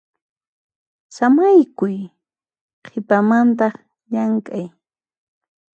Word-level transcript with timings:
Samaykuy 1.15 1.97
qhipamantaq 2.83 3.75
llamk'ay. 4.11 4.65